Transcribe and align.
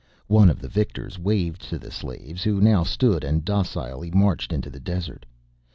One 0.25 0.49
of 0.49 0.57
the 0.57 0.67
victors 0.67 1.19
waved 1.19 1.61
to 1.69 1.77
the 1.77 1.91
slaves 1.91 2.41
who 2.41 2.59
now 2.59 2.83
stood 2.83 3.23
and 3.23 3.45
docilely 3.45 4.09
marched 4.09 4.51
into 4.51 4.71
the 4.71 4.79
desert. 4.79 5.27